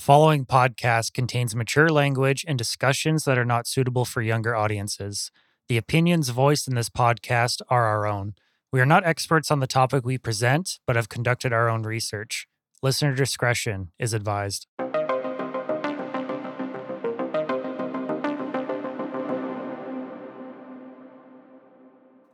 [0.00, 5.30] The following podcast contains mature language and discussions that are not suitable for younger audiences.
[5.68, 8.34] The opinions voiced in this podcast are our own.
[8.72, 12.48] We are not experts on the topic we present, but have conducted our own research.
[12.82, 14.66] Listener discretion is advised.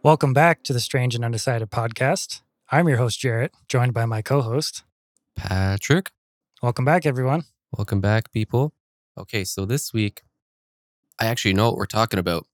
[0.04, 2.42] Welcome back to the Strange and Undecided podcast.
[2.70, 4.84] I'm your host, Jarrett, joined by my co host.
[5.34, 6.12] Patrick.
[6.62, 7.42] Welcome back, everyone.
[7.72, 8.72] Welcome back, people.
[9.18, 10.22] Okay, so this week,
[11.18, 12.46] I actually know what we're talking about.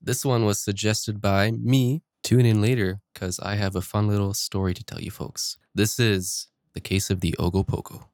[0.00, 2.02] This one was suggested by me.
[2.22, 5.58] Tune in later because I have a fun little story to tell you folks.
[5.74, 8.04] This is the case of the Ogopogo.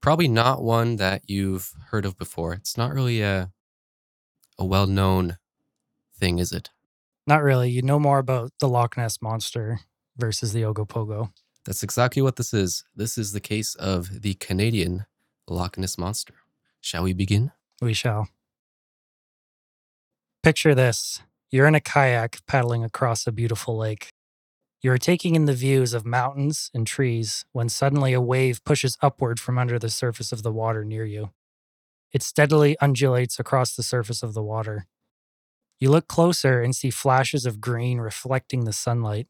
[0.00, 2.52] Probably not one that you've heard of before.
[2.52, 3.52] It's not really a,
[4.58, 5.38] a well known
[6.18, 6.70] thing, is it?
[7.26, 7.70] Not really.
[7.70, 9.80] You know more about the Loch Ness Monster
[10.16, 11.30] versus the Ogopogo.
[11.64, 12.84] That's exactly what this is.
[12.94, 15.06] This is the case of the Canadian
[15.48, 16.34] Loch Ness Monster.
[16.80, 17.52] Shall we begin?
[17.80, 18.28] We shall.
[20.42, 24.10] Picture this you're in a kayak paddling across a beautiful lake.
[24.82, 28.98] You are taking in the views of mountains and trees when suddenly a wave pushes
[29.00, 31.30] upward from under the surface of the water near you.
[32.12, 34.86] It steadily undulates across the surface of the water.
[35.78, 39.28] You look closer and see flashes of green reflecting the sunlight.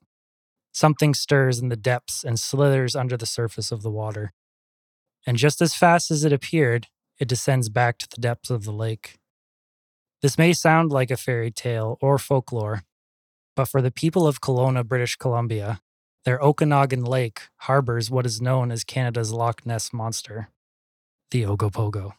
[0.72, 4.32] Something stirs in the depths and slithers under the surface of the water.
[5.26, 6.86] And just as fast as it appeared,
[7.18, 9.18] it descends back to the depths of the lake.
[10.22, 12.84] This may sound like a fairy tale or folklore,
[13.54, 15.80] but for the people of Kelowna, British Columbia,
[16.24, 20.48] their Okanagan Lake harbors what is known as Canada's Loch Ness Monster,
[21.30, 22.12] the Ogopogo.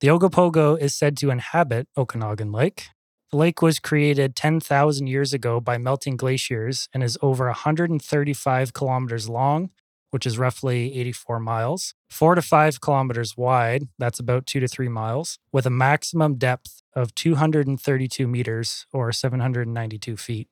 [0.00, 2.88] The Ogopogo is said to inhabit Okanagan Lake.
[3.30, 9.28] The lake was created 10,000 years ago by melting glaciers and is over 135 kilometers
[9.28, 9.70] long,
[10.10, 14.88] which is roughly 84 miles, four to five kilometers wide, that's about two to three
[14.88, 20.48] miles, with a maximum depth of 232 meters or 792 feet.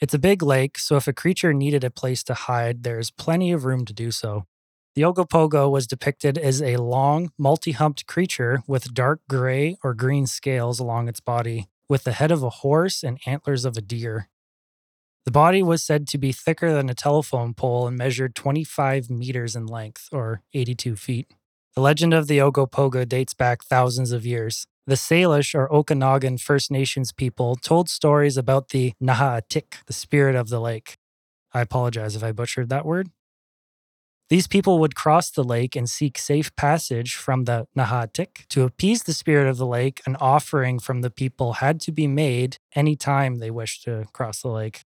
[0.00, 3.50] It's a big lake, so if a creature needed a place to hide, there's plenty
[3.50, 4.46] of room to do so.
[4.94, 10.26] The Ogopogo was depicted as a long, multi humped creature with dark gray or green
[10.26, 14.28] scales along its body, with the head of a horse and antlers of a deer.
[15.28, 19.54] The body was said to be thicker than a telephone pole and measured 25 meters
[19.54, 21.30] in length, or 82 feet.
[21.74, 24.66] The legend of the Ogopogo dates back thousands of years.
[24.86, 30.48] The Salish or Okanagan First Nations people told stories about the Nahaatik, the spirit of
[30.48, 30.96] the lake.
[31.52, 33.10] I apologize if I butchered that word.
[34.30, 38.46] These people would cross the lake and seek safe passage from the Nahatik.
[38.48, 42.06] To appease the spirit of the lake, an offering from the people had to be
[42.06, 44.84] made any time they wished to cross the lake.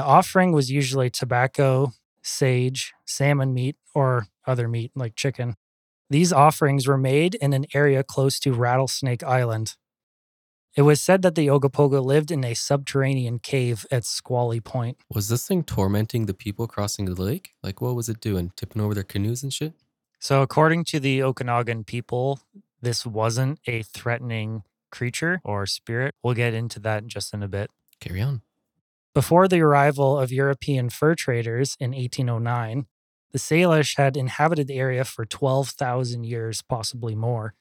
[0.00, 5.56] The offering was usually tobacco, sage, salmon meat, or other meat like chicken.
[6.08, 9.76] These offerings were made in an area close to Rattlesnake Island.
[10.74, 14.96] It was said that the Ogopogo lived in a subterranean cave at Squally Point.
[15.12, 17.50] Was this thing tormenting the people crossing the lake?
[17.62, 18.52] Like, what was it doing?
[18.56, 19.74] Tipping over their canoes and shit?
[20.18, 22.40] So, according to the Okanagan people,
[22.80, 26.14] this wasn't a threatening creature or spirit.
[26.22, 27.70] We'll get into that just in a bit.
[28.00, 28.40] Carry on.
[29.12, 32.86] Before the arrival of European fur traders in 1809,
[33.32, 37.54] the Salish had inhabited the area for 12,000 years, possibly more.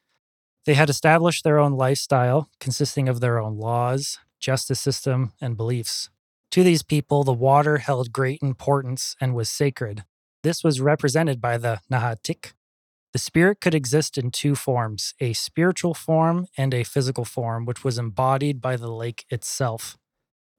[0.66, 6.10] They had established their own lifestyle, consisting of their own laws, justice system, and beliefs.
[6.52, 10.04] To these people, the water held great importance and was sacred.
[10.44, 12.54] This was represented by the Nahatik.
[13.12, 17.84] The spirit could exist in two forms a spiritual form and a physical form, which
[17.84, 19.98] was embodied by the lake itself.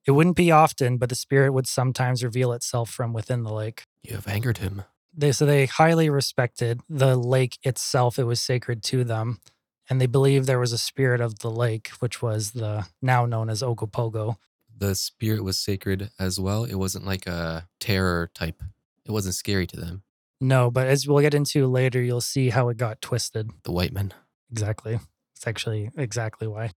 [0.06, 3.84] It wouldn't be often, but the spirit would sometimes reveal itself from within the lake.
[4.02, 4.84] You have angered him.
[5.14, 8.18] They so they highly respected the lake itself.
[8.18, 9.40] It was sacred to them.
[9.88, 13.50] And they believed there was a spirit of the lake, which was the now known
[13.50, 14.36] as Ogopogo.
[14.76, 16.64] The spirit was sacred as well.
[16.64, 18.62] It wasn't like a terror type.
[19.04, 20.04] It wasn't scary to them.
[20.40, 23.50] No, but as we'll get into later, you'll see how it got twisted.
[23.64, 24.14] The white men.
[24.50, 25.00] Exactly.
[25.36, 26.70] It's actually exactly why.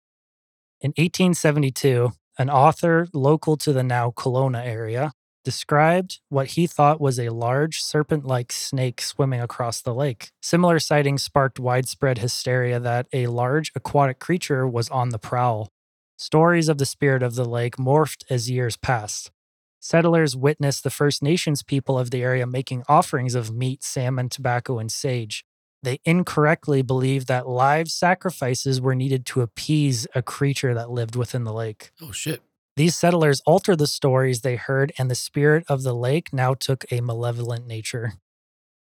[0.80, 5.12] In 1872, an author local to the now Kelowna area
[5.44, 10.30] described what he thought was a large serpent like snake swimming across the lake.
[10.42, 15.68] Similar sightings sparked widespread hysteria that a large aquatic creature was on the prowl.
[16.16, 19.30] Stories of the spirit of the lake morphed as years passed.
[19.78, 24.80] Settlers witnessed the First Nations people of the area making offerings of meat, salmon, tobacco,
[24.80, 25.44] and sage.
[25.82, 31.44] They incorrectly believed that live sacrifices were needed to appease a creature that lived within
[31.44, 31.90] the lake.
[32.00, 32.40] Oh, shit.
[32.76, 36.84] These settlers altered the stories they heard, and the spirit of the lake now took
[36.90, 38.14] a malevolent nature.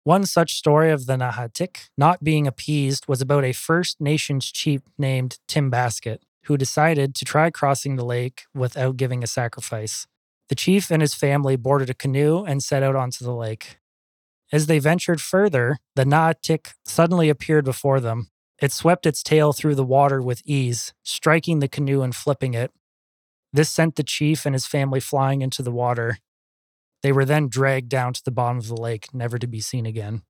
[0.04, 4.82] One such story of the Nahatik not being appeased was about a First Nations chief
[4.98, 10.06] named Tim Basket, who decided to try crossing the lake without giving a sacrifice.
[10.48, 13.78] The chief and his family boarded a canoe and set out onto the lake.
[14.52, 18.28] As they ventured further, the Naatik suddenly appeared before them.
[18.60, 22.70] It swept its tail through the water with ease, striking the canoe and flipping it.
[23.52, 26.18] This sent the chief and his family flying into the water.
[27.02, 29.86] They were then dragged down to the bottom of the lake, never to be seen
[29.86, 30.22] again.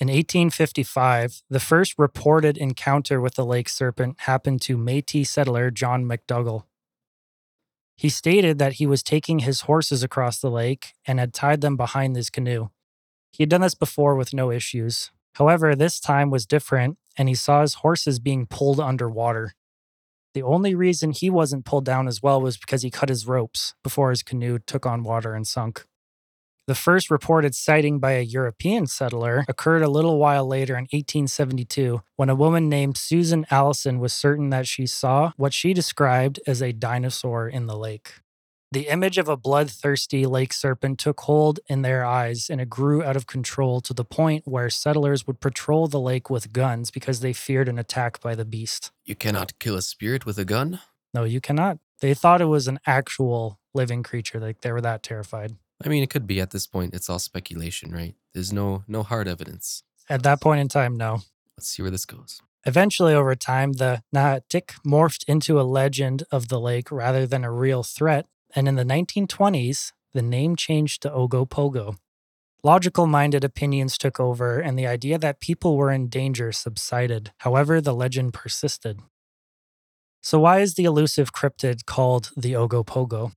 [0.00, 6.04] In 1855, the first reported encounter with the lake serpent happened to Metis settler John
[6.04, 6.64] McDougall.
[7.96, 11.76] He stated that he was taking his horses across the lake and had tied them
[11.76, 12.70] behind his canoe.
[13.34, 15.10] He had done this before with no issues.
[15.34, 19.54] However, this time was different, and he saw his horses being pulled underwater.
[20.34, 23.74] The only reason he wasn't pulled down as well was because he cut his ropes
[23.82, 25.84] before his canoe took on water and sunk.
[26.68, 32.02] The first reported sighting by a European settler occurred a little while later in 1872
[32.14, 36.62] when a woman named Susan Allison was certain that she saw what she described as
[36.62, 38.20] a dinosaur in the lake.
[38.74, 43.04] The image of a bloodthirsty lake serpent took hold in their eyes and it grew
[43.04, 47.20] out of control to the point where settlers would patrol the lake with guns because
[47.20, 48.90] they feared an attack by the beast.
[49.04, 50.80] You cannot kill a spirit with a gun?
[51.14, 51.78] No, you cannot.
[52.00, 54.40] They thought it was an actual living creature.
[54.40, 55.54] Like they were that terrified.
[55.84, 56.94] I mean, it could be at this point.
[56.94, 58.16] It's all speculation, right?
[58.32, 59.84] There's no no hard evidence.
[60.08, 61.22] At that point in time, no.
[61.56, 62.42] Let's see where this goes.
[62.66, 67.52] Eventually, over time, the Nahatik morphed into a legend of the lake rather than a
[67.52, 68.26] real threat.
[68.54, 71.96] And in the 1920s, the name changed to Ogopogo.
[72.62, 77.32] Logical minded opinions took over, and the idea that people were in danger subsided.
[77.38, 79.00] However, the legend persisted.
[80.22, 83.32] So, why is the elusive cryptid called the Ogopogo?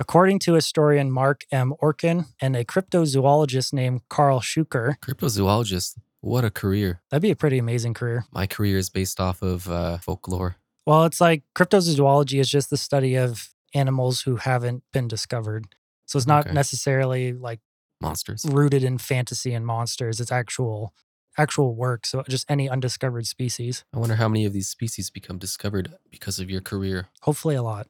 [0.00, 1.74] According to historian Mark M.
[1.80, 7.00] Orkin and a cryptozoologist named Karl Shuker, Cryptozoologist, what a career.
[7.10, 8.24] that'd be a pretty amazing career.
[8.32, 10.56] My career is based off of uh, folklore.
[10.86, 15.66] Well, it's like cryptozoology is just the study of animals who haven't been discovered.
[16.06, 16.54] So it's not Okay.
[16.54, 17.60] necessarily like
[18.00, 18.44] Monsters.
[18.48, 20.20] rooted in fantasy and monsters.
[20.20, 20.94] It's actual
[21.36, 22.04] actual work.
[22.04, 23.84] So just any undiscovered species.
[23.94, 27.08] I wonder how many of these species become discovered because of your career.
[27.22, 27.86] Hopefully a lot.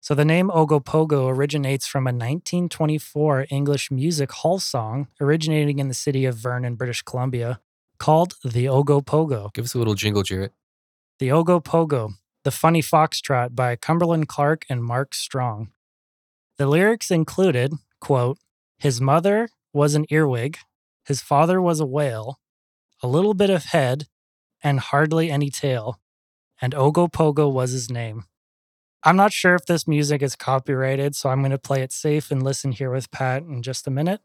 [0.00, 5.94] So the name Ogopogo originates from a 1924 English music hall song originating in the
[5.94, 7.60] city of Vernon, British Columbia,
[7.98, 9.52] called the Ogopogo.
[9.52, 10.52] Give us a little jingle, Jarrett.
[11.18, 12.14] The Ogopogo,
[12.46, 15.72] The Funny Foxtrot by Cumberland Clark and Mark Strong.
[16.58, 18.38] The lyrics included, quote,
[18.78, 20.58] his mother was an earwig,
[21.04, 22.38] his father was a whale,
[23.02, 24.06] a little bit of head,
[24.62, 25.98] and hardly any tail,
[26.62, 28.26] and Ogopogo was his name.
[29.02, 32.30] I'm not sure if this music is copyrighted, so I'm going to play it safe
[32.30, 34.20] and listen here with Pat in just a minute.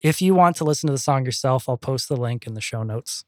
[0.00, 2.62] If you want to listen to the song yourself, I'll post the link in the
[2.62, 3.26] show notes.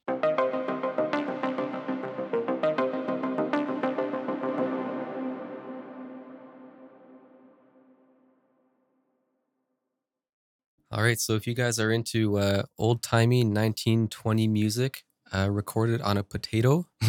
[10.94, 15.02] All right, so if you guys are into uh, old timey 1920 music
[15.32, 16.86] uh, recorded on a potato,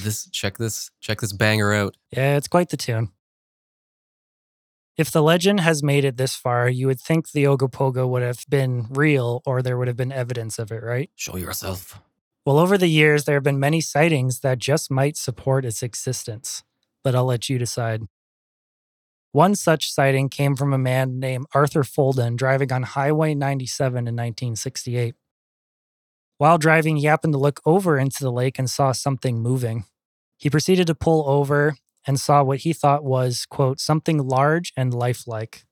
[0.00, 1.98] this check this check this banger out.
[2.10, 3.10] Yeah, it's quite the tune.
[4.96, 8.46] If the legend has made it this far, you would think the Ogopogo would have
[8.48, 11.10] been real or there would have been evidence of it, right?
[11.14, 12.00] Show yourself.
[12.46, 16.62] Well, over the years, there have been many sightings that just might support its existence,
[17.04, 18.04] but I'll let you decide.
[19.32, 24.14] One such sighting came from a man named Arthur Folden driving on Highway 97 in
[24.14, 25.14] 1968.
[26.36, 29.86] While driving, he happened to look over into the lake and saw something moving.
[30.36, 34.92] He proceeded to pull over and saw what he thought was, quote, something large and
[34.92, 35.64] lifelike.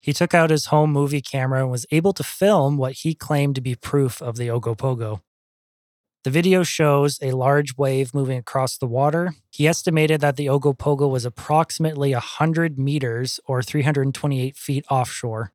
[0.00, 3.54] He took out his home movie camera and was able to film what he claimed
[3.56, 5.20] to be proof of the Ogopogo.
[6.24, 9.34] The video shows a large wave moving across the water.
[9.50, 15.52] He estimated that the Ogopogo was approximately 100 meters or 328 feet offshore.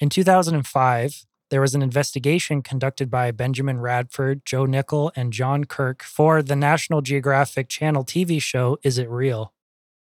[0.00, 6.02] In 2005, there was an investigation conducted by Benjamin Radford, Joe Nickell, and John Kirk
[6.02, 9.52] for the National Geographic Channel TV show Is It Real?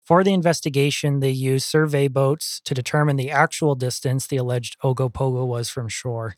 [0.05, 5.47] For the investigation, they used survey boats to determine the actual distance the alleged Ogopogo
[5.47, 6.35] was from shore.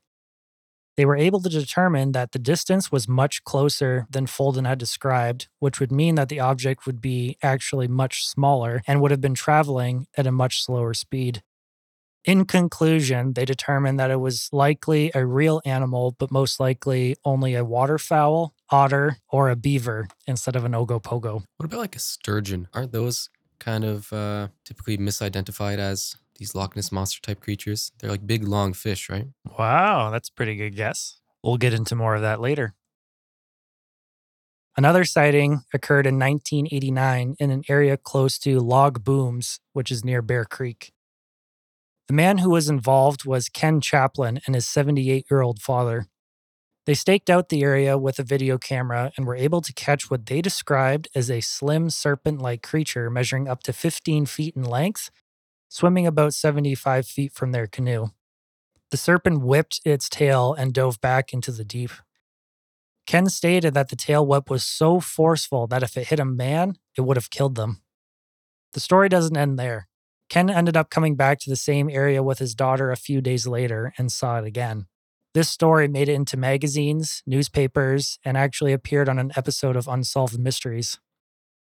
[0.97, 5.49] They were able to determine that the distance was much closer than Folden had described,
[5.59, 9.35] which would mean that the object would be actually much smaller and would have been
[9.35, 11.43] traveling at a much slower speed.
[12.25, 17.55] In conclusion, they determined that it was likely a real animal, but most likely only
[17.55, 21.45] a waterfowl, otter, or a beaver instead of an ogopogo.
[21.57, 22.67] What about like a sturgeon?
[22.75, 27.93] Aren't those kind of uh, typically misidentified as these Loch Ness monster type creatures.
[27.99, 29.27] They're like big, long fish, right?
[29.59, 31.21] Wow, that's a pretty good guess.
[31.43, 32.75] We'll get into more of that later.
[34.77, 40.21] Another sighting occurred in 1989 in an area close to Log Booms, which is near
[40.21, 40.93] Bear Creek.
[42.09, 46.07] The man who was involved was Ken Chaplin and his 78 year old father.
[46.85, 50.27] They staked out the area with a video camera and were able to catch what
[50.27, 55.11] they described as a slim serpent like creature measuring up to 15 feet in length,
[55.69, 58.09] swimming about 75 feet from their canoe.
[58.91, 61.91] The serpent whipped its tail and dove back into the deep.
[63.07, 66.77] Ken stated that the tail whip was so forceful that if it hit a man,
[66.97, 67.83] it would have killed them.
[68.73, 69.89] The story doesn't end there.
[70.29, 73.47] Ken ended up coming back to the same area with his daughter a few days
[73.47, 74.87] later and saw it again.
[75.35, 80.39] This story made it into magazines, newspapers, and actually appeared on an episode of Unsolved
[80.39, 80.99] Mysteries.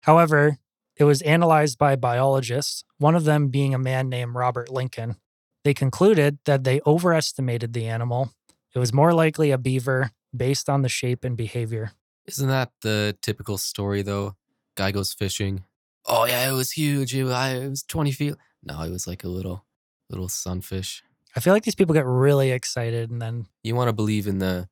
[0.03, 0.59] However,
[0.97, 5.17] it was analyzed by biologists, one of them being a man named Robert Lincoln.
[5.65, 8.33] They concluded that they overestimated the animal.
[8.75, 11.93] It was more likely a beaver based on the shape and behavior.
[12.27, 14.37] Isn't that the typical story though?
[14.77, 15.65] Guy goes fishing.
[16.07, 17.15] Oh yeah, it was huge.
[17.15, 18.35] It was, 20 feet.
[18.63, 19.65] No, it was like a little,
[20.09, 21.03] little sunfish.
[21.35, 24.39] I feel like these people get really excited and then, You want to believe in
[24.39, 24.69] the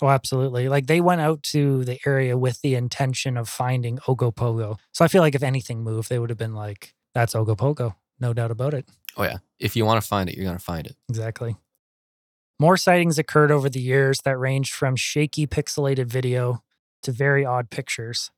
[0.00, 0.68] oh, absolutely.
[0.68, 4.78] Like they went out to the area with the intention of finding Ogopogo.
[4.92, 7.94] So I feel like if anything moved, they would have been like, that's Ogopogo.
[8.20, 8.86] No doubt about it.
[9.16, 9.38] oh yeah.
[9.58, 10.96] If you want to find it, you're gonna find it.
[11.08, 11.56] Exactly.
[12.60, 16.62] More sightings occurred over the years that ranged from shaky pixelated video
[17.02, 18.30] to very odd pictures.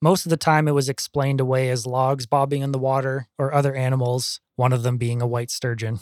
[0.00, 3.54] Most of the time, it was explained away as logs bobbing in the water or
[3.54, 6.00] other animals, one of them being a white sturgeon.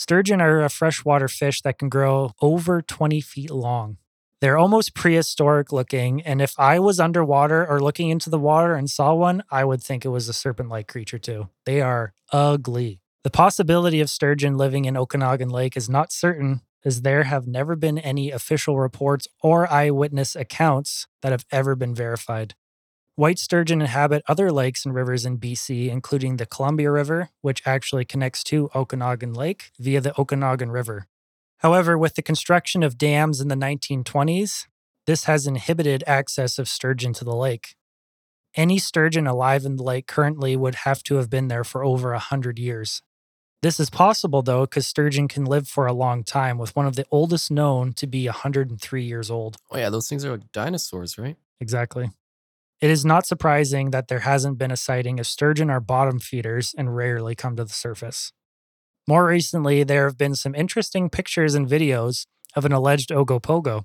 [0.00, 3.98] Sturgeon are a freshwater fish that can grow over 20 feet long.
[4.40, 8.88] They're almost prehistoric looking, and if I was underwater or looking into the water and
[8.88, 11.50] saw one, I would think it was a serpent like creature too.
[11.66, 13.02] They are ugly.
[13.24, 17.76] The possibility of sturgeon living in Okanagan Lake is not certain, as there have never
[17.76, 22.54] been any official reports or eyewitness accounts that have ever been verified.
[23.16, 28.04] White sturgeon inhabit other lakes and rivers in BC, including the Columbia River, which actually
[28.04, 31.06] connects to Okanagan Lake via the Okanagan River.
[31.58, 34.66] However, with the construction of dams in the 1920s,
[35.06, 37.74] this has inhibited access of sturgeon to the lake.
[38.54, 42.12] Any sturgeon alive in the lake currently would have to have been there for over
[42.12, 43.02] 100 years.
[43.62, 46.96] This is possible though, because sturgeon can live for a long time, with one of
[46.96, 49.58] the oldest known to be 103 years old.
[49.70, 51.36] Oh yeah, those things are like dinosaurs, right?
[51.60, 52.10] Exactly.
[52.80, 56.74] It is not surprising that there hasn't been a sighting of sturgeon are bottom feeders
[56.78, 58.32] and rarely come to the surface.
[59.06, 63.84] More recently, there have been some interesting pictures and videos of an alleged Ogopogo.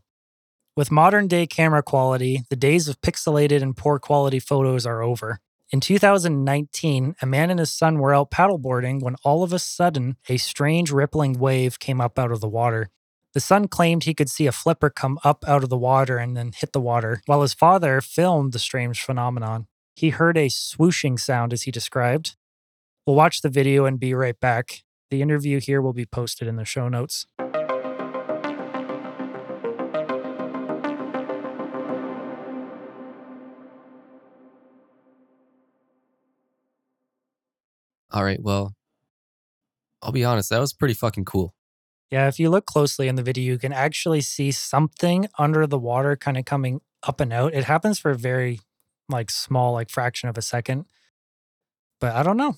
[0.77, 5.39] With modern day camera quality, the days of pixelated and poor quality photos are over.
[5.71, 10.15] In 2019, a man and his son were out paddleboarding when all of a sudden
[10.29, 12.89] a strange rippling wave came up out of the water.
[13.35, 16.37] The son claimed he could see a flipper come up out of the water and
[16.37, 19.67] then hit the water, while his father filmed the strange phenomenon.
[19.93, 22.37] He heard a swooshing sound as he described.
[23.05, 24.83] We'll watch the video and be right back.
[25.09, 27.27] The interview here will be posted in the show notes.
[38.11, 38.41] All right.
[38.41, 38.75] Well,
[40.01, 40.51] I'll be honest.
[40.51, 41.54] That was pretty fucking cool.
[42.12, 45.79] Yeah, if you look closely in the video, you can actually see something under the
[45.79, 47.53] water kind of coming up and out.
[47.53, 48.59] It happens for a very
[49.09, 50.85] like small, like fraction of a second.
[52.00, 52.55] But I don't know.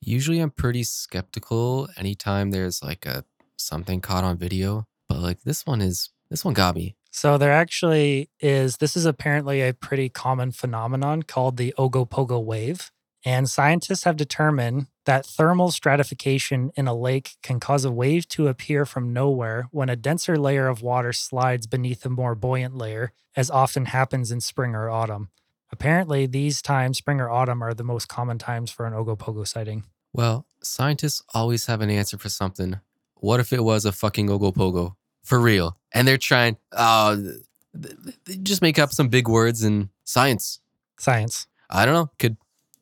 [0.00, 3.24] Usually, I'm pretty skeptical anytime there's like a
[3.56, 6.96] something caught on video, but like this one is this one got me.
[7.10, 12.90] So there actually is this is apparently a pretty common phenomenon called the Ogopogo wave.
[13.24, 18.48] And scientists have determined that thermal stratification in a lake can cause a wave to
[18.48, 23.12] appear from nowhere when a denser layer of water slides beneath a more buoyant layer,
[23.36, 25.30] as often happens in spring or autumn.
[25.70, 29.84] Apparently, these times, spring or autumn, are the most common times for an Ogopogo sighting.
[30.12, 32.78] Well, scientists always have an answer for something.
[33.14, 34.96] What if it was a fucking Ogopogo?
[35.24, 35.78] For real.
[35.94, 40.60] And they're trying, uh, th- they just make up some big words in science.
[40.98, 41.46] Science.
[41.70, 42.10] I don't know.
[42.18, 42.36] Could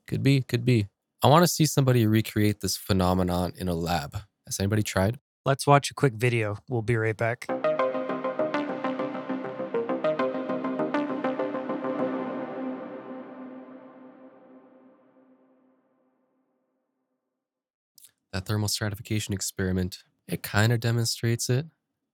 [0.07, 0.89] could be, could be.
[1.23, 4.23] I want to see somebody recreate this phenomenon in a lab.
[4.47, 5.19] Has anybody tried?
[5.45, 6.57] Let's watch a quick video.
[6.67, 7.47] We'll be right back.
[18.33, 21.67] That thermal stratification experiment, it kind of demonstrates it,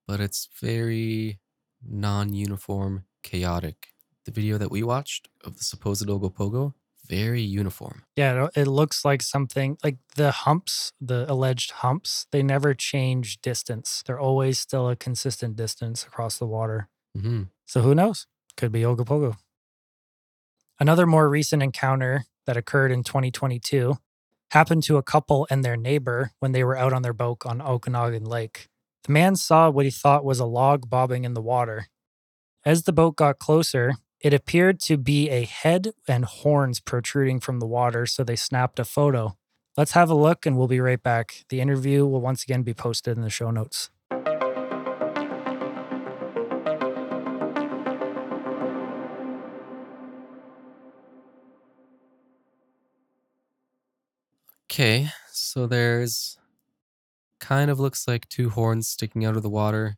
[0.05, 1.39] but it's very
[1.81, 3.87] non uniform, chaotic.
[4.25, 6.73] The video that we watched of the supposed Ogopogo,
[7.07, 8.03] very uniform.
[8.15, 14.03] Yeah, it, looks like something like the humps, the alleged humps, they never change distance.
[14.05, 16.89] They're always still a consistent distance across the water.
[17.19, 18.27] hmm So who knows?
[18.55, 19.37] Could be Ogopogo.
[20.79, 23.97] Another more recent encounter that occurred in 2022
[24.51, 27.61] happened to a couple and their neighbor when they were out on their boat on
[27.61, 28.67] Okanagan Lake.
[29.03, 31.87] The man saw what he thought was a log bobbing in the water.
[32.65, 37.59] As the boat got closer, it appeared to be a head and horns protruding from
[37.59, 39.37] the water, so they snapped a photo.
[39.75, 41.45] Let's have a look and we'll be right back.
[41.49, 43.91] The interview will once again be posted in the show notes.
[54.69, 56.37] Okay, so there's
[57.39, 59.95] kind of looks like two horns sticking out of the water,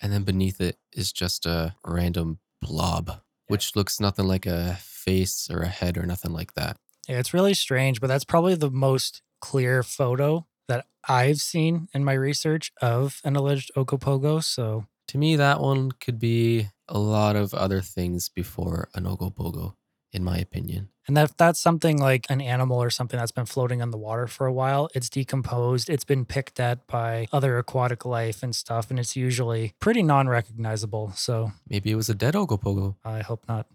[0.00, 3.20] and then beneath it is just a random blob,
[3.52, 6.78] which looks nothing like a face or a head or nothing like that.
[7.06, 12.02] Yeah, it's really strange, but that's probably the most clear photo that I've seen in
[12.02, 14.42] my research of an alleged Ogopogo.
[14.42, 19.74] So To me, that one could be a lot of other things before an Ogopogo,
[20.12, 20.88] in my opinion.
[21.06, 23.98] And that if that's something like an animal or something that's been floating on the
[23.98, 28.54] water for a while, it's decomposed, it's been picked at by other aquatic life and
[28.54, 31.12] stuff, and it's usually pretty non recognizable.
[31.16, 32.96] So Maybe it was a dead Ogopogo.
[33.04, 33.66] I hope not.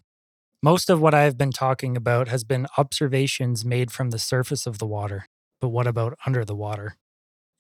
[0.64, 4.66] Most of what I have been talking about has been observations made from the surface
[4.66, 5.28] of the water.
[5.60, 6.98] But what about under the water?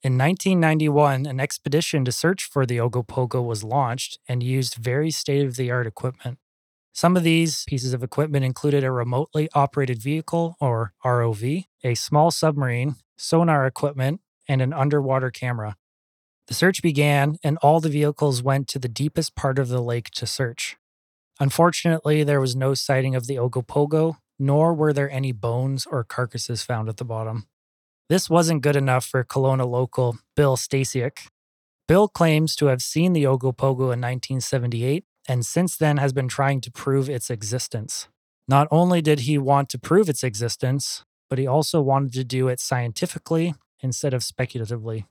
[0.03, 5.45] In 1991, an expedition to search for the Ogopogo was launched and used very state
[5.45, 6.37] of the art equipment.
[6.97, 12.31] Some of these pieces of equipment included a remotely operated vehicle, or ROV, a small
[12.31, 15.75] submarine, sonar equipment, and an underwater camera.
[16.47, 20.09] The search began, and all the vehicles went to the deepest part of the lake
[20.15, 20.77] to search.
[21.39, 26.63] Unfortunately, there was no sighting of the Ogopogo, nor were there any bones or carcasses
[26.63, 27.45] found at the bottom.
[28.09, 31.27] This wasn't good enough for Kelowna local Bill Stasiak.
[31.87, 36.61] Bill claims to have seen the Ogopogo in 1978 and since then has been trying
[36.61, 38.07] to prove its existence.
[38.47, 42.47] Not only did he want to prove its existence, but he also wanted to do
[42.47, 45.05] it scientifically instead of speculatively.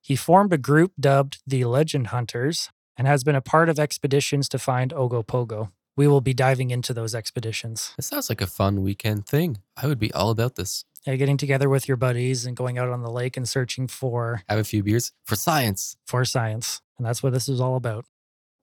[0.00, 4.48] He formed a group dubbed the Legend Hunters and has been a part of expeditions
[4.50, 5.70] to find Ogopogo.
[5.96, 7.94] We will be diving into those expeditions.
[7.98, 9.58] It sounds like a fun weekend thing.
[9.76, 10.84] I would be all about this.
[11.06, 14.42] Yeah, getting together with your buddies and going out on the lake and searching for
[14.48, 15.96] Have a few beers for science.
[16.06, 16.80] for science.
[16.96, 18.06] And that's what this is all about.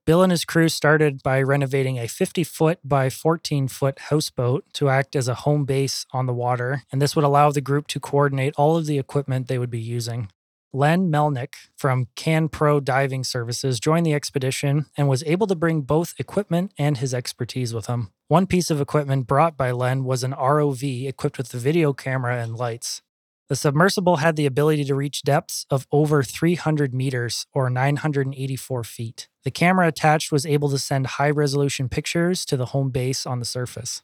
[0.04, 4.88] Bill and his crew started by renovating a 50 foot by 14 foot houseboat to
[4.88, 8.00] act as a home base on the water, and this would allow the group to
[8.00, 10.28] coordinate all of the equipment they would be using.
[10.72, 15.82] Len Melnick from Can Pro Diving Services joined the expedition and was able to bring
[15.82, 18.10] both equipment and his expertise with him.
[18.26, 22.42] One piece of equipment brought by Len was an ROV equipped with a video camera
[22.42, 23.02] and lights.
[23.48, 29.28] The submersible had the ability to reach depths of over 300 meters or 984 feet.
[29.44, 33.40] The camera attached was able to send high resolution pictures to the home base on
[33.40, 34.02] the surface.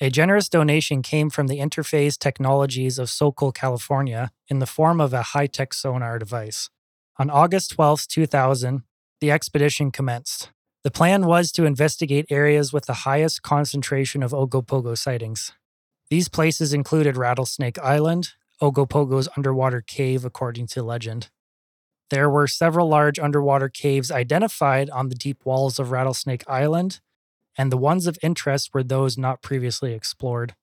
[0.00, 5.14] A generous donation came from the Interface Technologies of Sokol, California, in the form of
[5.14, 6.68] a high tech sonar device.
[7.18, 8.82] On August 12, 2000,
[9.20, 10.50] the expedition commenced.
[10.84, 15.52] The plan was to investigate areas with the highest concentration of Ogopogo sightings.
[16.10, 21.30] These places included Rattlesnake Island, Ogopogo's underwater cave, according to legend.
[22.10, 27.00] There were several large underwater caves identified on the deep walls of Rattlesnake Island,
[27.58, 30.54] and the ones of interest were those not previously explored.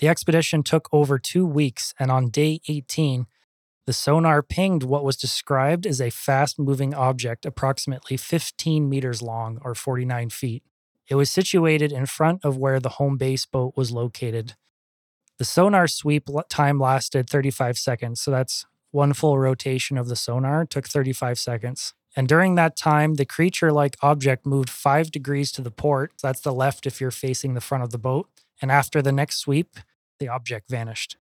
[0.00, 3.26] The expedition took over two weeks, and on day 18,
[3.86, 9.58] the sonar pinged what was described as a fast moving object approximately 15 meters long
[9.64, 10.62] or 49 feet.
[11.08, 14.54] It was situated in front of where the home base boat was located.
[15.40, 20.66] The sonar sweep time lasted 35 seconds, so that's one full rotation of the sonar
[20.66, 21.94] took 35 seconds.
[22.14, 26.12] And during that time, the creature like object moved five degrees to the port.
[26.22, 28.28] That's the left if you're facing the front of the boat.
[28.60, 29.78] And after the next sweep,
[30.18, 31.16] the object vanished.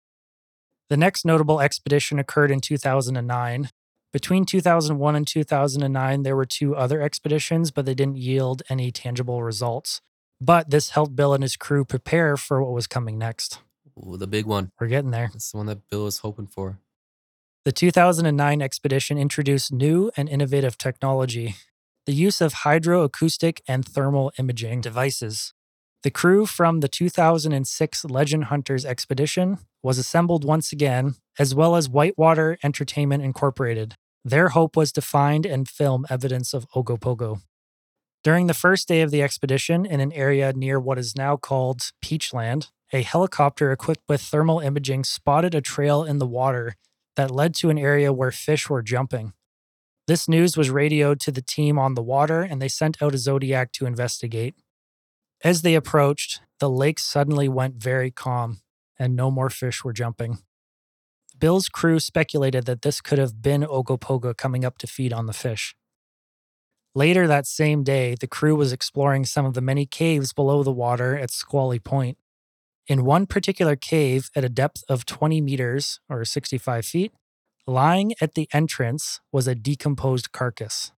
[0.88, 3.68] The next notable expedition occurred in 2009.
[4.14, 9.42] Between 2001 and 2009, there were two other expeditions, but they didn't yield any tangible
[9.42, 10.00] results.
[10.40, 13.60] But this helped Bill and his crew prepare for what was coming next.
[13.96, 14.70] The big one.
[14.80, 15.30] We're getting there.
[15.34, 16.78] It's the one that Bill was hoping for.
[17.64, 21.56] The 2009 expedition introduced new and innovative technology
[22.06, 25.52] the use of hydroacoustic and thermal imaging devices.
[26.04, 31.88] The crew from the 2006 Legend Hunters expedition was assembled once again, as well as
[31.88, 33.96] Whitewater Entertainment Incorporated.
[34.24, 37.40] Their hope was to find and film evidence of Ogopogo.
[38.22, 41.90] During the first day of the expedition, in an area near what is now called
[42.04, 46.76] Peachland, a helicopter equipped with thermal imaging spotted a trail in the water
[47.16, 49.32] that led to an area where fish were jumping.
[50.06, 53.18] This news was radioed to the team on the water, and they sent out a
[53.18, 54.54] Zodiac to investigate.
[55.42, 58.60] As they approached, the lake suddenly went very calm,
[58.98, 60.38] and no more fish were jumping.
[61.38, 65.32] Bill's crew speculated that this could have been Ogopogo coming up to feed on the
[65.32, 65.74] fish.
[66.94, 70.72] Later that same day, the crew was exploring some of the many caves below the
[70.72, 72.16] water at Squally Point.
[72.88, 77.12] In one particular cave at a depth of 20 meters or 65 feet,
[77.66, 80.92] lying at the entrance was a decomposed carcass.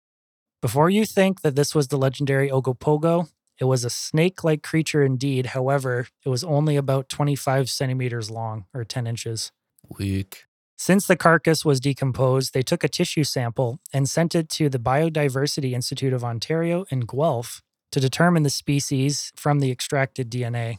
[0.61, 3.29] Before you think that this was the legendary Ogopogo,
[3.61, 5.47] it was a snake like creature indeed.
[5.47, 9.53] However, it was only about 25 centimeters long or 10 inches.
[9.97, 10.47] Weak.
[10.77, 14.81] Since the carcass was decomposed, they took a tissue sample and sent it to the
[14.81, 20.79] Biodiversity Institute of Ontario in Guelph to determine the species from the extracted DNA.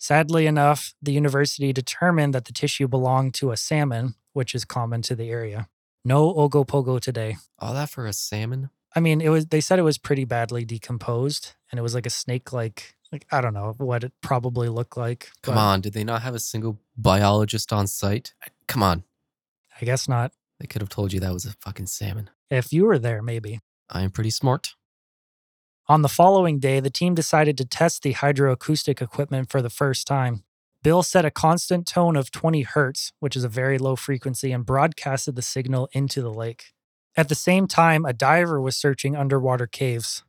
[0.00, 5.02] Sadly enough, the university determined that the tissue belonged to a salmon, which is common
[5.02, 5.68] to the area.
[6.06, 7.36] No Ogopogo today.
[7.58, 8.70] All that for a salmon?
[8.96, 12.06] I mean, it was they said it was pretty badly decomposed and it was like
[12.06, 15.28] a snake like like I don't know what it probably looked like.
[15.42, 18.32] Come on, did they not have a single biologist on site?
[18.66, 19.04] Come on.
[19.80, 20.32] I guess not.
[20.58, 22.30] They could have told you that was a fucking salmon.
[22.50, 23.60] If you were there, maybe.
[23.90, 24.74] I am pretty smart.
[25.90, 30.06] On the following day, the team decided to test the hydroacoustic equipment for the first
[30.06, 30.44] time.
[30.84, 34.64] Bill set a constant tone of 20 hertz, which is a very low frequency, and
[34.64, 36.66] broadcasted the signal into the lake.
[37.16, 40.22] At the same time, a diver was searching underwater caves.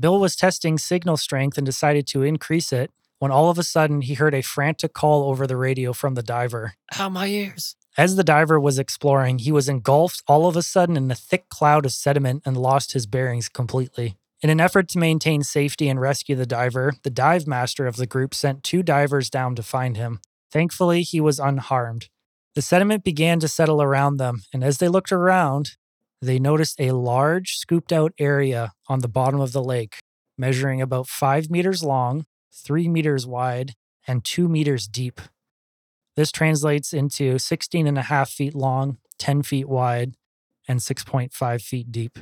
[0.00, 2.90] Bill was testing signal strength and decided to increase it
[3.20, 6.22] when all of a sudden he heard a frantic call over the radio from the
[6.24, 6.74] diver.
[6.98, 7.76] Ow, my ears.
[7.96, 11.48] As the diver was exploring, he was engulfed all of a sudden in a thick
[11.48, 14.16] cloud of sediment and lost his bearings completely.
[14.42, 18.06] In an effort to maintain safety and rescue the diver, the dive master of the
[18.06, 20.20] group sent two divers down to find him.
[20.52, 22.08] Thankfully, he was unharmed.
[22.54, 25.76] The sediment began to settle around them, and as they looked around,
[26.20, 29.98] they noticed a large, scooped out area on the bottom of the lake,
[30.38, 33.74] measuring about five meters long, three meters wide,
[34.06, 35.20] and two meters deep.
[36.14, 40.14] This translates into 16 and a half feet long, 10 feet wide,
[40.66, 42.18] and 6.5 feet deep.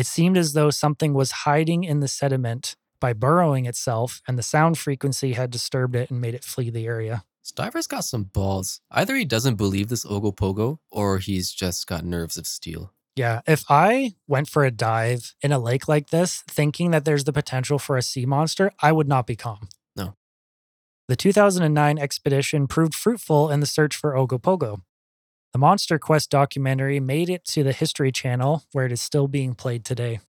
[0.00, 4.42] It seemed as though something was hiding in the sediment by burrowing itself, and the
[4.42, 7.24] sound frequency had disturbed it and made it flee the area.
[7.42, 8.80] This diver's got some balls.
[8.90, 12.94] Either he doesn't believe this Ogopogo, or he's just got nerves of steel.
[13.14, 17.24] Yeah, if I went for a dive in a lake like this, thinking that there's
[17.24, 19.68] the potential for a sea monster, I would not be calm.
[19.94, 20.14] No.
[21.08, 24.80] The 2009 expedition proved fruitful in the search for Ogopogo.
[25.52, 29.56] The Monster Quest documentary made it to the History Channel, where it is still being
[29.56, 30.20] played today.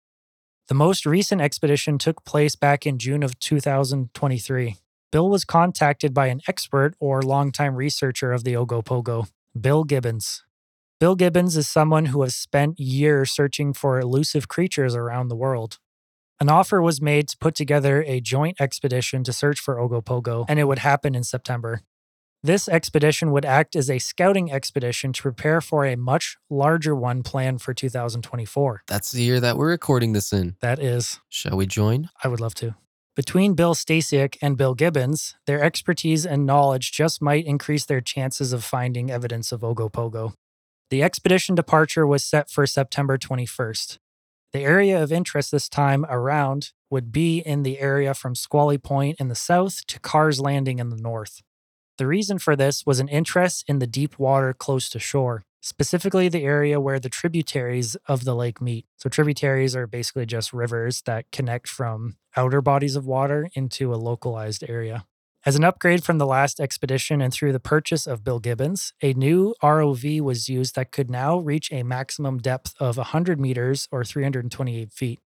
[0.68, 4.78] The most recent expedition took place back in June of 2023.
[5.12, 9.28] Bill was contacted by an expert or longtime researcher of the Ogopogo,
[9.60, 10.44] Bill Gibbons.
[11.00, 15.78] Bill Gibbons is someone who has spent years searching for elusive creatures around the world.
[16.40, 20.60] An offer was made to put together a joint expedition to search for Ogopogo, and
[20.60, 21.82] it would happen in September.
[22.43, 27.21] This expedition would act as a scouting expedition to prepare for a much larger one
[27.21, 28.82] planned for 2024.
[28.88, 30.56] That's the year that we're recording this in.
[30.60, 32.10] That is, Shall we join?
[32.23, 32.75] I would love to.
[33.15, 38.54] Between Bill Stasiak and Bill Gibbons, their expertise and knowledge just might increase their chances
[38.54, 40.34] of finding evidence of Ogopogo.
[40.89, 43.99] The expedition departure was set for September 21st.
[44.51, 49.17] The area of interest this time around would be in the area from Squally Point
[49.19, 51.43] in the south to Carr's Landing in the north.
[52.02, 56.30] The reason for this was an interest in the deep water close to shore, specifically
[56.30, 58.88] the area where the tributaries of the lake meet.
[58.98, 64.02] So, tributaries are basically just rivers that connect from outer bodies of water into a
[64.02, 65.06] localized area.
[65.46, 69.14] As an upgrade from the last expedition and through the purchase of Bill Gibbons, a
[69.14, 74.04] new ROV was used that could now reach a maximum depth of 100 meters or
[74.04, 75.20] 328 feet.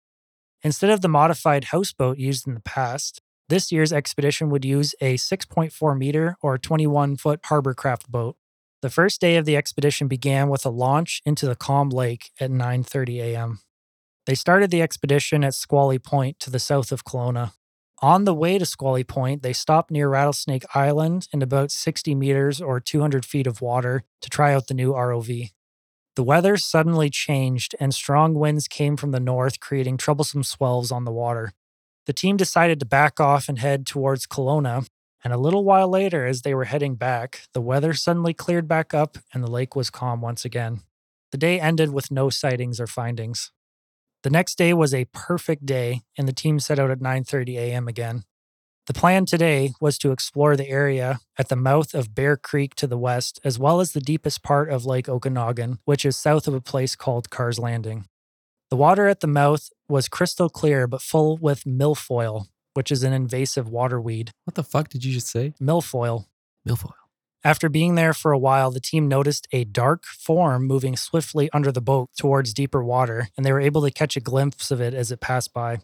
[0.62, 5.14] Instead of the modified houseboat used in the past, this year's expedition would use a
[5.14, 8.36] 6.4 meter or 21 foot harbor craft boat.
[8.82, 12.50] The first day of the expedition began with a launch into the calm lake at
[12.50, 13.60] 9:30 a.m.
[14.26, 17.52] They started the expedition at Squally Point to the south of Kelowna.
[18.00, 22.60] On the way to Squally Point, they stopped near Rattlesnake Island in about 60 meters
[22.60, 25.50] or 200 feet of water to try out the new ROV.
[26.16, 31.04] The weather suddenly changed and strong winds came from the north, creating troublesome swells on
[31.04, 31.52] the water.
[32.06, 34.86] The team decided to back off and head towards Kelowna,
[35.24, 38.92] and a little while later, as they were heading back, the weather suddenly cleared back
[38.92, 40.80] up and the lake was calm once again.
[41.30, 43.52] The day ended with no sightings or findings.
[44.22, 47.88] The next day was a perfect day, and the team set out at 9:30 a.m.
[47.88, 48.24] again.
[48.86, 52.88] The plan today was to explore the area at the mouth of Bear Creek to
[52.88, 56.54] the west, as well as the deepest part of Lake Okanagan, which is south of
[56.54, 58.06] a place called Carr's Landing.
[58.70, 63.12] The water at the mouth was crystal clear but full with milfoil, which is an
[63.12, 64.32] invasive water weed.
[64.44, 65.52] What the fuck did you just say?
[65.60, 66.24] Milfoil.
[66.66, 66.94] Milfoil.
[67.44, 71.70] After being there for a while, the team noticed a dark form moving swiftly under
[71.70, 74.94] the boat towards deeper water, and they were able to catch a glimpse of it
[74.94, 75.78] as it passed by.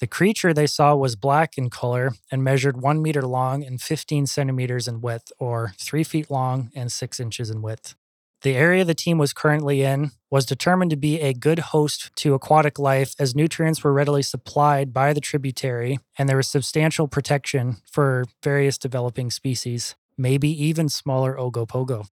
[0.00, 4.26] The creature they saw was black in color and measured one meter long and 15
[4.26, 7.94] centimeters in width, or three feet long and six inches in width.
[8.42, 12.34] The area the team was currently in was determined to be a good host to
[12.34, 17.76] aquatic life as nutrients were readily supplied by the tributary and there was substantial protection
[17.88, 22.08] for various developing species, maybe even smaller ogopogo.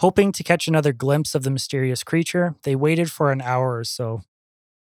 [0.00, 3.84] Hoping to catch another glimpse of the mysterious creature, they waited for an hour or
[3.84, 4.22] so.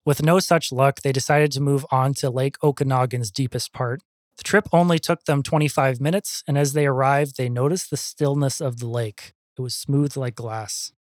[0.07, 4.01] With no such luck, they decided to move on to Lake Okanagan's deepest part.
[4.39, 8.61] The trip only took them 25 minutes, and as they arrived, they noticed the stillness
[8.61, 9.35] of the lake.
[9.61, 10.93] It was smooth like glass.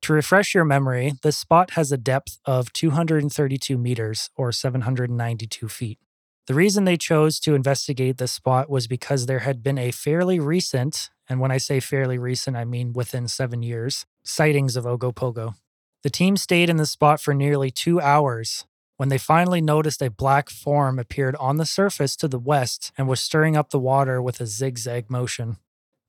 [0.00, 5.98] To refresh your memory, this spot has a depth of 232 meters or 792 feet.
[6.46, 10.40] The reason they chose to investigate this spot was because there had been a fairly
[10.40, 15.56] recent, and when I say fairly recent, I mean within seven years, sightings of Ogopogo.
[16.02, 18.64] The team stayed in the spot for nearly two hours
[18.96, 23.06] when they finally noticed a black form appeared on the surface to the west and
[23.06, 25.58] was stirring up the water with a zigzag motion.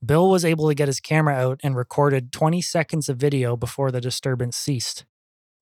[0.06, 3.92] Bill was able to get his camera out and recorded 20 seconds of video before
[3.92, 5.06] the disturbance ceased.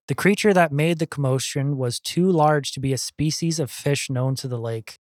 [0.08, 4.10] The creature that made the commotion was too large to be a species of fish
[4.10, 5.00] known to the lake.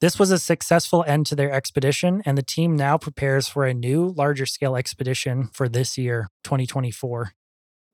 [0.00, 3.72] This was a successful end to their expedition, and the team now prepares for a
[3.72, 7.32] new, larger scale expedition for this year, 2024.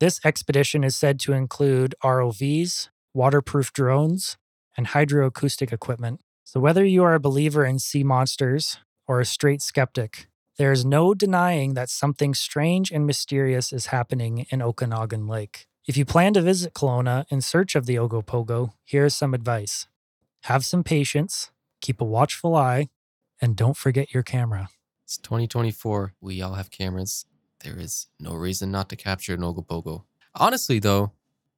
[0.00, 4.36] This expedition is said to include ROVs, waterproof drones,
[4.76, 6.20] and hydroacoustic equipment.
[6.44, 10.26] So, whether you are a believer in sea monsters or a straight skeptic,
[10.62, 15.66] there is no denying that something strange and mysterious is happening in Okanagan Lake.
[15.88, 19.88] If you plan to visit Kelowna in search of the Ogopogo, here's some advice
[20.42, 22.90] have some patience, keep a watchful eye,
[23.40, 24.68] and don't forget your camera.
[25.02, 26.14] It's 2024.
[26.20, 27.26] We all have cameras.
[27.64, 30.04] There is no reason not to capture an Ogopogo.
[30.36, 31.10] Honestly, though,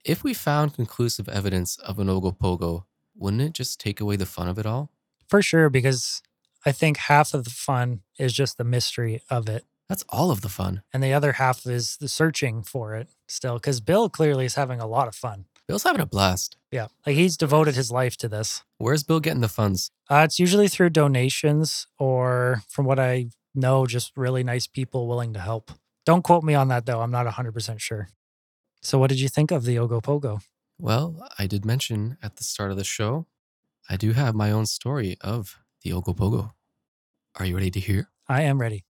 [0.03, 4.49] if we found conclusive evidence of an Ogopogo, wouldn't it just take away the fun
[4.49, 4.91] of it all?
[5.29, 6.23] For sure, because
[6.67, 9.65] I think half of the fun is just the mystery of it.
[9.89, 10.83] That's all of the fun.
[10.93, 14.81] And the other half is the searching for it still, because Bill clearly is having
[14.81, 15.45] a lot of fun.
[15.69, 16.57] Bill's having a blast.
[16.71, 16.89] Yeah.
[17.07, 18.63] Like he's devoted his life to this.
[18.79, 19.91] Where's Bill getting the funds?
[20.11, 25.33] Uh, it's usually through donations or, from what I know, just really nice people willing
[25.35, 25.71] to help.
[26.05, 27.01] Don't quote me on that though.
[27.01, 28.09] I'm not 100% sure.
[28.83, 30.43] So, what did you think of the Ogopogo?
[30.79, 33.27] Well, I did mention at the start of the show,
[33.89, 36.53] I do have my own story of the Ogopogo.
[37.37, 38.11] Are you ready to hear?
[38.29, 38.85] I am ready.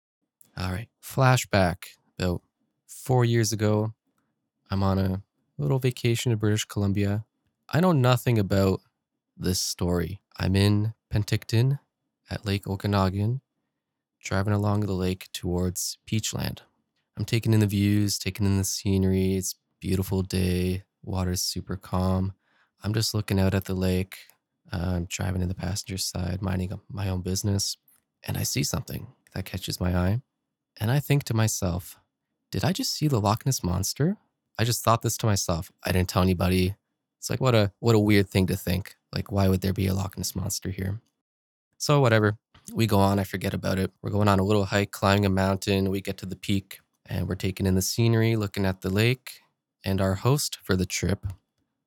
[0.58, 0.88] All right.
[1.00, 1.84] Flashback
[2.18, 2.42] about
[2.88, 3.94] four years ago.
[4.68, 5.22] I'm on a
[5.58, 7.24] little vacation in British Columbia.
[7.70, 8.80] I know nothing about
[9.36, 10.22] this story.
[10.38, 11.78] I'm in Penticton
[12.30, 13.42] at Lake Okanagan,
[14.20, 16.60] driving along the lake towards Peachland.
[17.16, 19.36] I'm taking in the views, taking in the scenery.
[19.36, 20.82] It's beautiful day.
[21.04, 22.32] Water's super calm.
[22.82, 24.18] I'm just looking out at the lake.
[24.72, 27.76] I'm driving in the passenger side, minding my own business,
[28.26, 30.22] and I see something that catches my eye.
[30.78, 31.98] And I think to myself,
[32.50, 34.16] did I just see the Loch Ness monster?
[34.58, 35.70] I just thought this to myself.
[35.84, 36.76] I didn't tell anybody.
[37.18, 38.96] It's like what a what a weird thing to think.
[39.14, 41.00] Like why would there be a Loch Ness monster here?
[41.78, 42.36] So whatever.
[42.72, 43.90] We go on, I forget about it.
[44.02, 45.90] We're going on a little hike, climbing a mountain.
[45.90, 49.40] We get to the peak and we're taking in the scenery, looking at the lake.
[49.84, 51.26] And our host for the trip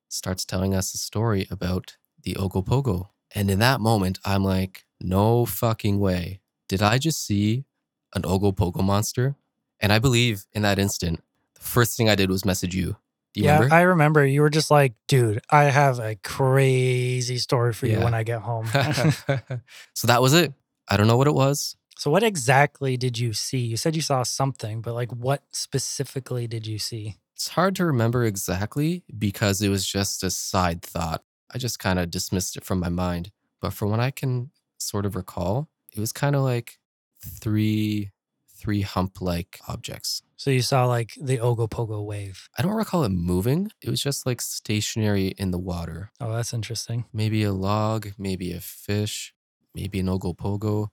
[0.08, 3.08] starts telling us a story about the Ogopogo.
[3.36, 6.40] And in that moment, I'm like, no fucking way.
[6.68, 7.66] Did I just see
[8.14, 9.36] an Ogopogo monster?
[9.78, 11.22] And I believe in that instant,
[11.54, 12.96] the first thing I did was message you.
[13.34, 13.74] Do you yeah, remember?
[13.74, 18.14] I remember you were just like, dude, I have a crazy story for you when
[18.14, 18.66] I get home.
[19.92, 20.54] so that was it.
[20.88, 21.76] I don't know what it was.
[21.98, 23.58] so, what exactly did you see?
[23.58, 27.16] You said you saw something, but like, what specifically did you see?
[27.34, 31.22] It's hard to remember exactly because it was just a side thought.
[31.52, 33.30] I just kind of dismissed it from my mind.
[33.60, 36.78] But from what I can sort of recall, it was kind of like
[37.20, 38.10] three
[38.56, 40.22] three hump like objects.
[40.36, 42.48] So, you saw like the Ogopogo wave.
[42.58, 43.70] I don't recall it moving.
[43.82, 46.10] It was just like stationary in the water.
[46.20, 47.04] Oh, that's interesting.
[47.12, 49.34] Maybe a log, maybe a fish,
[49.74, 50.88] maybe an ogopogo.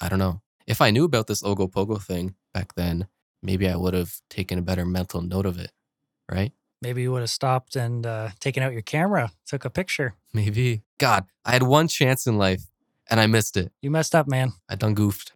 [0.00, 0.42] I don't know.
[0.66, 3.08] If I knew about this ogopogo thing back then,
[3.42, 5.72] maybe I would have taken a better mental note of it,
[6.30, 6.52] right?
[6.80, 10.14] Maybe you would have stopped and uh, taken out your camera, took a picture.
[10.32, 10.82] Maybe.
[10.98, 12.62] God, I had one chance in life
[13.10, 13.72] and I missed it.
[13.82, 14.52] You messed up, man.
[14.68, 15.32] I done goofed.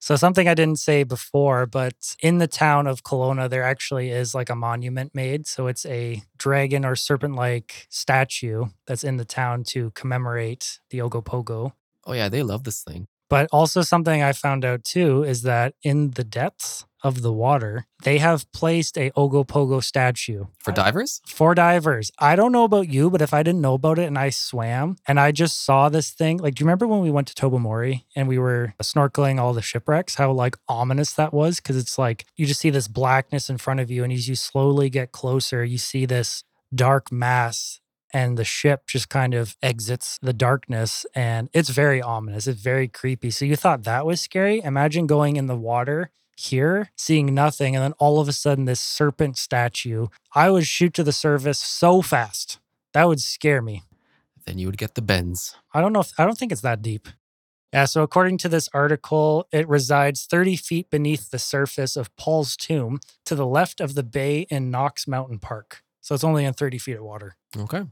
[0.00, 4.32] So, something I didn't say before, but in the town of Kelowna, there actually is
[4.32, 5.48] like a monument made.
[5.48, 10.98] So, it's a dragon or serpent like statue that's in the town to commemorate the
[10.98, 11.72] Ogopogo.
[12.06, 13.08] Oh yeah, they love this thing.
[13.28, 17.86] But also, something I found out too is that in the depths of the water,
[18.02, 21.20] they have placed a Ogopogo statue For divers?
[21.26, 22.10] for divers.
[22.18, 24.96] I don't know about you, but if I didn't know about it and I swam
[25.06, 28.04] and I just saw this thing, like, do you remember when we went to Tobermory
[28.16, 30.16] and we were snorkeling all the shipwrecks?
[30.16, 31.60] How like ominous that was?
[31.60, 34.34] Because it's like you just see this blackness in front of you, and as you
[34.34, 37.80] slowly get closer, you see this dark mass.
[38.14, 42.46] And the ship just kind of exits the darkness, and it's very ominous.
[42.46, 43.30] It's very creepy.
[43.30, 44.62] So, you thought that was scary?
[44.64, 48.80] Imagine going in the water here, seeing nothing, and then all of a sudden, this
[48.80, 50.06] serpent statue.
[50.34, 52.60] I would shoot to the surface so fast.
[52.94, 53.82] That would scare me.
[54.46, 55.56] Then you would get the bends.
[55.74, 57.08] I don't know if I don't think it's that deep.
[57.72, 62.56] Yeah, so according to this article, it resides 30 feet beneath the surface of Paul's
[62.56, 65.82] tomb to the left of the bay in Knox Mountain Park.
[66.00, 67.36] So it's only in 30 feet of water.
[67.54, 67.82] Okay.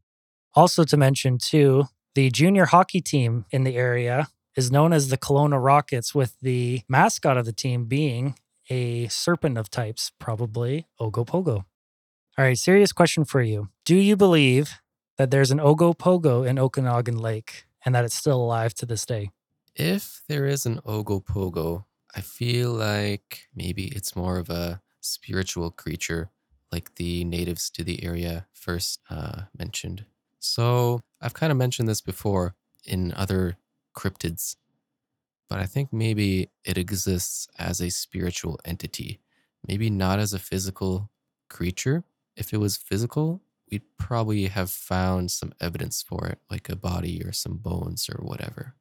[0.54, 5.18] Also, to mention, too, the junior hockey team in the area is known as the
[5.18, 8.36] Kelowna Rockets, with the mascot of the team being
[8.70, 11.64] a serpent of types, probably Ogopogo.
[12.38, 13.68] All right, serious question for you.
[13.84, 14.80] Do you believe
[15.18, 19.30] that there's an Ogopogo in Okanagan Lake and that it's still alive to this day?
[19.74, 26.30] If there is an Ogopogo, I feel like maybe it's more of a spiritual creature,
[26.72, 30.04] like the natives to the area first uh, mentioned.
[30.38, 33.56] So I've kind of mentioned this before in other
[33.96, 34.56] cryptids,
[35.48, 39.20] but I think maybe it exists as a spiritual entity,
[39.66, 41.10] maybe not as a physical
[41.48, 42.04] creature.
[42.36, 47.22] If it was physical, we'd probably have found some evidence for it, like a body
[47.24, 48.74] or some bones or whatever.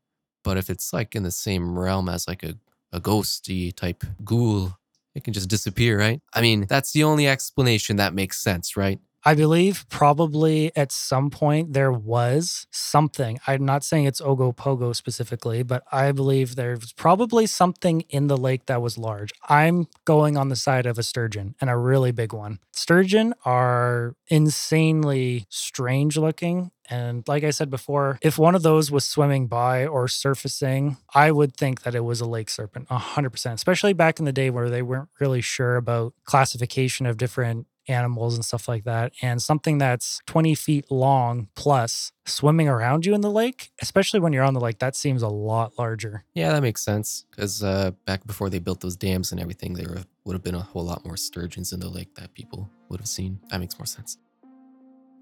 [0.43, 2.55] But if it's like in the same realm as like a,
[2.91, 4.77] a ghosty type ghoul,
[5.13, 6.21] it can just disappear, right?
[6.33, 8.99] I mean, that's the only explanation that makes sense, right?
[9.27, 13.39] I believe probably at some point there was something.
[13.47, 18.67] I'm not saying it's Ogopogo specifically, but I believe there's probably something in the lake
[18.67, 19.31] that was large.
[19.49, 22.59] I'm going on the side of a sturgeon and a really big one.
[22.71, 26.69] Sturgeon are insanely strange looking.
[26.87, 31.31] And like I said before, if one of those was swimming by or surfacing, I
[31.31, 34.69] would think that it was a lake serpent, 100%, especially back in the day where
[34.69, 39.13] they weren't really sure about classification of different animals and stuff like that.
[39.21, 44.33] And something that's 20 feet long plus swimming around you in the lake, especially when
[44.33, 46.23] you're on the lake, that seems a lot larger.
[46.33, 47.25] Yeah, that makes sense.
[47.31, 50.59] Because uh, back before they built those dams and everything, there would have been a
[50.61, 53.39] whole lot more sturgeons in the lake that people would have seen.
[53.49, 54.17] That makes more sense.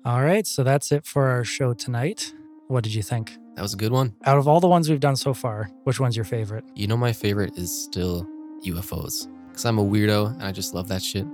[0.05, 0.45] All right.
[0.45, 2.33] So that's it for our show tonight.
[2.67, 3.37] What did you think?
[3.55, 4.15] That was a good one.
[4.25, 6.65] Out of all the ones we've done so far, which one's your favorite?
[6.75, 8.27] You know, my favorite is still
[8.65, 9.27] UFOs.
[9.49, 11.27] Because I'm a weirdo and I just love that shit.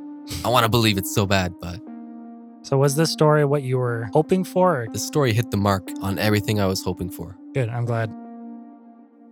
[0.45, 1.79] I want to believe it's so bad, but
[2.61, 4.83] So, was this story what you were hoping for?
[4.83, 7.37] Or the story hit the mark on everything I was hoping for.
[7.53, 7.69] Good.
[7.69, 8.13] I'm glad.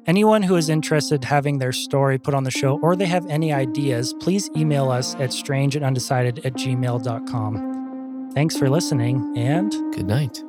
[0.08, 3.52] Anyone who is interested having their story put on the show or they have any
[3.52, 8.32] ideas, please email us at strangeandundecided at gmail.com.
[8.34, 10.42] Thanks for listening and Good night.